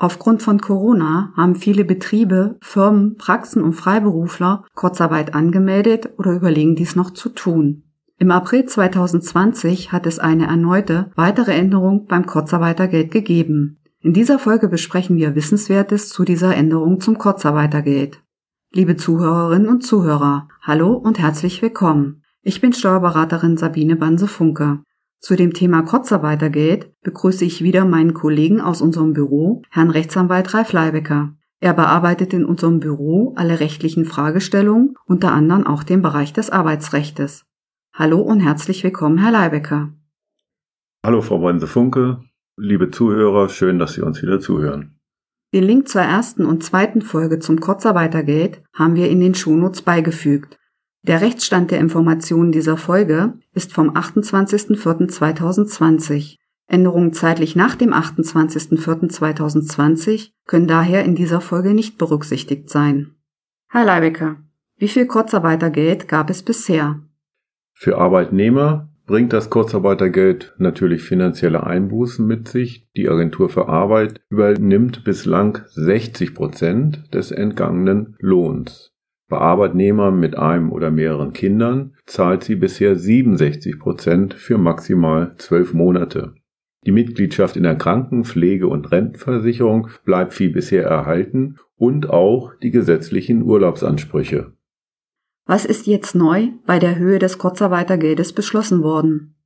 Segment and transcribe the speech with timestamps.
[0.00, 6.96] Aufgrund von Corona haben viele Betriebe, Firmen, Praxen und Freiberufler Kurzarbeit angemeldet oder überlegen dies
[6.96, 7.82] noch zu tun.
[8.16, 13.78] Im April 2020 hat es eine erneute weitere Änderung beim Kurzarbeitergeld gegeben.
[14.00, 18.22] In dieser Folge besprechen wir Wissenswertes zu dieser Änderung zum Kurzarbeitergeld.
[18.72, 22.22] Liebe Zuhörerinnen und Zuhörer, hallo und herzlich willkommen.
[22.40, 24.80] Ich bin Steuerberaterin Sabine Banse-Funke.
[25.20, 30.72] Zu dem Thema Kurzarbeitergeld begrüße ich wieder meinen Kollegen aus unserem Büro, Herrn Rechtsanwalt Ralf
[30.72, 31.34] Leibecker.
[31.60, 37.44] Er bearbeitet in unserem Büro alle rechtlichen Fragestellungen, unter anderem auch den Bereich des Arbeitsrechtes.
[37.92, 39.92] Hallo und herzlich willkommen, Herr Leibecker.
[41.04, 42.24] Hallo, Frau Banse-Funke.
[42.56, 45.00] Liebe Zuhörer, schön, dass Sie uns wieder zuhören.
[45.52, 50.59] Den Link zur ersten und zweiten Folge zum Kurzarbeitergeld haben wir in den Shownotes beigefügt.
[51.02, 56.36] Der Rechtsstand der Informationen dieser Folge ist vom 28.04.2020.
[56.66, 63.14] Änderungen zeitlich nach dem 28.04.2020 können daher in dieser Folge nicht berücksichtigt sein.
[63.68, 64.36] Herr Leibecker,
[64.76, 67.00] wie viel Kurzarbeitergeld gab es bisher?
[67.72, 72.86] Für Arbeitnehmer bringt das Kurzarbeitergeld natürlich finanzielle Einbußen mit sich.
[72.94, 78.89] Die Agentur für Arbeit übernimmt bislang 60 Prozent des entgangenen Lohns.
[79.30, 85.72] Bei Arbeitnehmern mit einem oder mehreren Kindern zahlt sie bisher 67 Prozent für maximal zwölf
[85.72, 86.34] Monate.
[86.84, 92.72] Die Mitgliedschaft in der Kranken-, Pflege- und Rentenversicherung bleibt wie bisher erhalten und auch die
[92.72, 94.52] gesetzlichen Urlaubsansprüche.
[95.46, 99.36] Was ist jetzt neu bei der Höhe des Kurzarbeitergeldes beschlossen worden?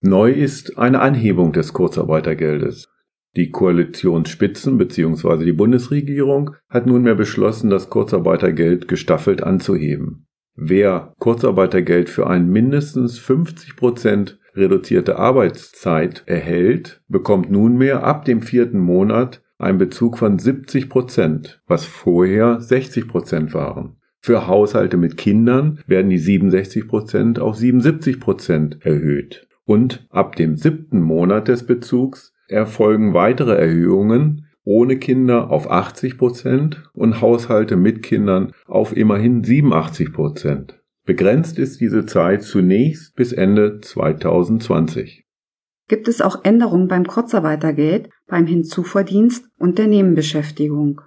[0.00, 2.91] Neu ist eine Anhebung des Kurzarbeitergeldes.
[3.34, 5.44] Die Koalitionsspitzen bzw.
[5.44, 10.26] die Bundesregierung hat nunmehr beschlossen, das Kurzarbeitergeld gestaffelt anzuheben.
[10.54, 18.78] Wer Kurzarbeitergeld für ein mindestens 50 Prozent reduzierte Arbeitszeit erhält, bekommt nunmehr ab dem vierten
[18.78, 23.96] Monat einen Bezug von 70 Prozent, was vorher 60 Prozent waren.
[24.20, 29.48] Für Haushalte mit Kindern werden die 67 Prozent auf 77 Prozent erhöht.
[29.64, 36.88] Und ab dem siebten Monat des Bezugs erfolgen weitere Erhöhungen ohne Kinder auf 80 Prozent
[36.92, 40.80] und Haushalte mit Kindern auf immerhin 87 Prozent.
[41.04, 45.24] Begrenzt ist diese Zeit zunächst bis Ende 2020.
[45.88, 51.00] Gibt es auch Änderungen beim Kurzarbeitergeld, beim Hinzuverdienst und der Nebenbeschäftigung?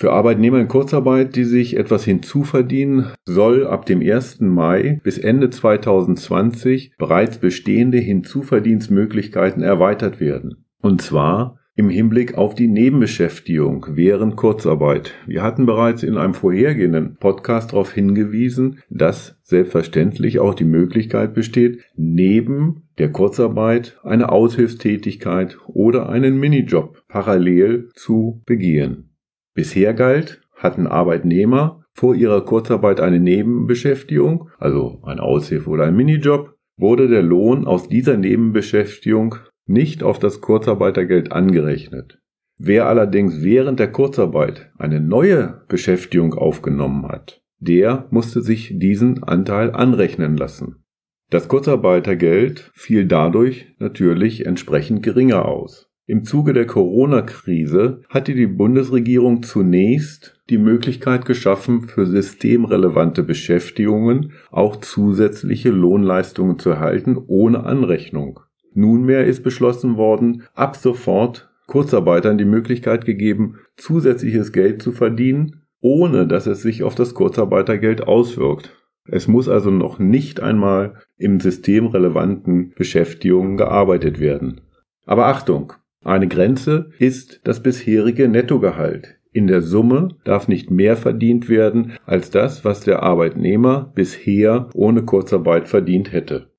[0.00, 4.40] Für Arbeitnehmer in Kurzarbeit, die sich etwas hinzuverdienen, soll ab dem 1.
[4.40, 10.67] Mai bis Ende 2020 bereits bestehende Hinzuverdienstmöglichkeiten erweitert werden.
[10.80, 15.14] Und zwar im Hinblick auf die Nebenbeschäftigung während Kurzarbeit.
[15.28, 21.84] Wir hatten bereits in einem vorhergehenden Podcast darauf hingewiesen, dass selbstverständlich auch die Möglichkeit besteht,
[21.94, 29.10] neben der Kurzarbeit eine Aushilfstätigkeit oder einen Minijob parallel zu begehen.
[29.54, 36.54] Bisher galt, hatten Arbeitnehmer vor ihrer Kurzarbeit eine Nebenbeschäftigung, also eine Aushilfe oder ein Minijob,
[36.76, 39.36] wurde der Lohn aus dieser Nebenbeschäftigung
[39.68, 42.18] nicht auf das Kurzarbeitergeld angerechnet.
[42.58, 49.70] Wer allerdings während der Kurzarbeit eine neue Beschäftigung aufgenommen hat, der musste sich diesen Anteil
[49.70, 50.82] anrechnen lassen.
[51.30, 55.88] Das Kurzarbeitergeld fiel dadurch natürlich entsprechend geringer aus.
[56.06, 64.76] Im Zuge der Corona-Krise hatte die Bundesregierung zunächst die Möglichkeit geschaffen, für systemrelevante Beschäftigungen auch
[64.76, 68.40] zusätzliche Lohnleistungen zu erhalten ohne Anrechnung.
[68.78, 76.26] Nunmehr ist beschlossen worden, ab sofort Kurzarbeitern die Möglichkeit gegeben, zusätzliches Geld zu verdienen, ohne
[76.26, 78.74] dass es sich auf das Kurzarbeitergeld auswirkt.
[79.04, 84.60] Es muss also noch nicht einmal im systemrelevanten Beschäftigungen gearbeitet werden.
[85.06, 85.72] Aber Achtung,
[86.04, 89.16] eine Grenze ist das bisherige Nettogehalt.
[89.32, 95.02] In der Summe darf nicht mehr verdient werden als das, was der Arbeitnehmer bisher ohne
[95.02, 96.50] Kurzarbeit verdient hätte.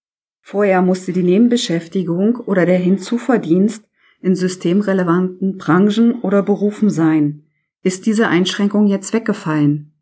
[0.41, 3.89] Vorher musste die Nebenbeschäftigung oder der Hinzuverdienst
[4.21, 7.43] in systemrelevanten Branchen oder Berufen sein.
[7.83, 9.93] Ist diese Einschränkung jetzt weggefallen?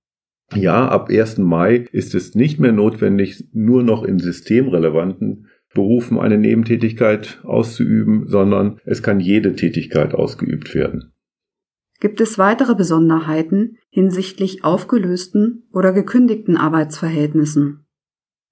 [0.55, 1.39] Ja, ab 1.
[1.39, 8.79] Mai ist es nicht mehr notwendig, nur noch in systemrelevanten Berufen eine Nebentätigkeit auszuüben, sondern
[8.85, 11.11] es kann jede Tätigkeit ausgeübt werden.
[11.99, 17.86] Gibt es weitere Besonderheiten hinsichtlich aufgelösten oder gekündigten Arbeitsverhältnissen?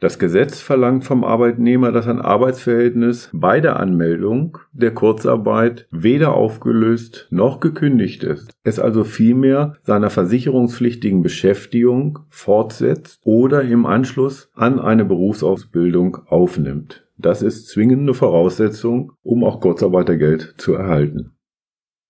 [0.01, 7.27] Das Gesetz verlangt vom Arbeitnehmer, dass ein Arbeitsverhältnis bei der Anmeldung der Kurzarbeit weder aufgelöst
[7.31, 15.05] noch gekündigt ist, es also vielmehr seiner versicherungspflichtigen Beschäftigung fortsetzt oder im Anschluss an eine
[15.05, 17.07] Berufsausbildung aufnimmt.
[17.17, 21.31] Das ist zwingende Voraussetzung, um auch Kurzarbeitergeld zu erhalten.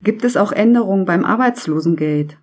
[0.03, 2.39] Gibt es auch Änderungen beim Arbeitslosengeld?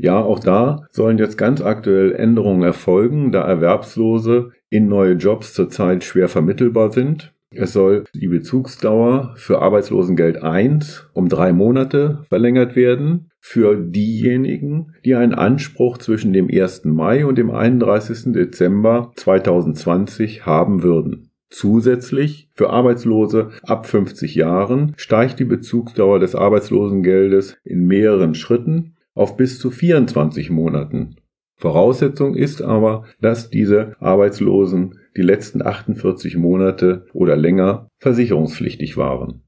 [0.00, 6.04] Ja, auch da sollen jetzt ganz aktuell Änderungen erfolgen, da Erwerbslose in neue Jobs zurzeit
[6.04, 7.32] schwer vermittelbar sind.
[7.50, 15.14] Es soll die Bezugsdauer für Arbeitslosengeld 1 um drei Monate verlängert werden für diejenigen, die
[15.14, 16.84] einen Anspruch zwischen dem 1.
[16.84, 18.34] Mai und dem 31.
[18.34, 21.30] Dezember 2020 haben würden.
[21.48, 29.38] Zusätzlich für Arbeitslose ab 50 Jahren steigt die Bezugsdauer des Arbeitslosengeldes in mehreren Schritten auf
[29.38, 31.16] bis zu 24 Monaten.
[31.58, 39.42] Voraussetzung ist aber, dass diese Arbeitslosen die letzten 48 Monate oder länger versicherungspflichtig waren.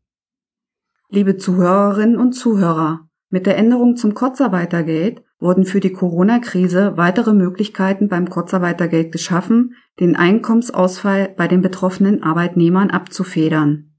[1.08, 8.08] Liebe Zuhörerinnen und Zuhörer, mit der Änderung zum Kurzarbeitergeld wurden für die Corona-Krise weitere Möglichkeiten
[8.08, 13.94] beim Kurzarbeitergeld geschaffen, den Einkommensausfall bei den betroffenen Arbeitnehmern abzufedern.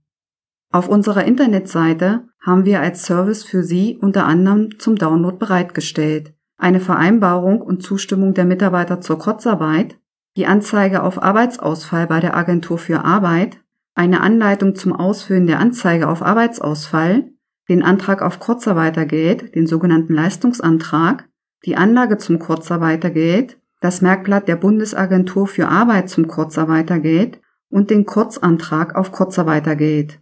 [0.69, 6.79] Auf unserer Internetseite haben wir als Service für Sie unter anderem zum Download bereitgestellt eine
[6.79, 9.97] Vereinbarung und Zustimmung der Mitarbeiter zur Kurzarbeit,
[10.37, 13.57] die Anzeige auf Arbeitsausfall bei der Agentur für Arbeit,
[13.95, 17.29] eine Anleitung zum Ausfüllen der Anzeige auf Arbeitsausfall,
[17.67, 21.27] den Antrag auf Kurzarbeitergeld, den sogenannten Leistungsantrag,
[21.65, 28.95] die Anlage zum Kurzarbeitergeld, das Merkblatt der Bundesagentur für Arbeit zum Kurzarbeitergeld und den Kurzantrag
[28.95, 30.19] auf Kurzarbeitergeld.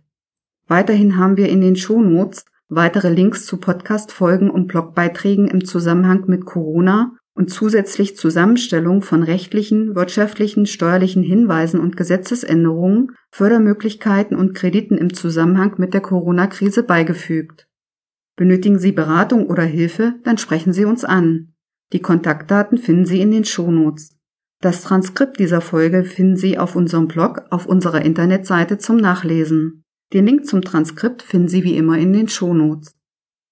[0.68, 6.46] Weiterhin haben wir in den Shownotes weitere Links zu Podcast-Folgen und Blogbeiträgen im Zusammenhang mit
[6.46, 15.14] Corona und zusätzlich Zusammenstellung von rechtlichen, wirtschaftlichen, steuerlichen Hinweisen und Gesetzesänderungen, Fördermöglichkeiten und Krediten im
[15.14, 17.68] Zusammenhang mit der Corona-Krise beigefügt.
[18.36, 21.54] Benötigen Sie Beratung oder Hilfe, dann sprechen Sie uns an.
[21.92, 24.16] Die Kontaktdaten finden Sie in den Shownotes.
[24.62, 29.86] Das Transkript dieser Folge finden Sie auf unserem Blog auf unserer Internetseite zum Nachlesen.
[30.14, 32.96] Den Link zum Transkript finden Sie wie immer in den Shownotes.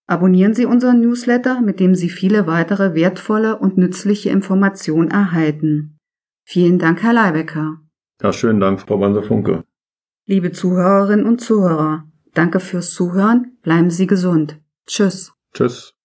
[0.07, 6.00] Abonnieren Sie unseren Newsletter, mit dem Sie viele weitere wertvolle und nützliche Informationen erhalten.
[6.45, 7.81] Vielen Dank, Herr Leibecker.
[8.21, 9.63] Ja, schönen Dank, Frau Banse-Funke.
[10.25, 14.59] Liebe Zuhörerinnen und Zuhörer, danke fürs Zuhören, bleiben Sie gesund.
[14.86, 15.33] Tschüss.
[15.54, 15.97] Tschüss.